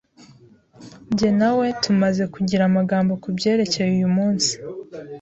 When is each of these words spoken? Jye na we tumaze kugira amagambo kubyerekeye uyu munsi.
Jye 1.17 1.29
na 1.39 1.49
we 1.57 1.67
tumaze 1.83 2.23
kugira 2.33 2.63
amagambo 2.65 3.11
kubyerekeye 3.23 3.89
uyu 3.97 4.09
munsi. 4.15 4.51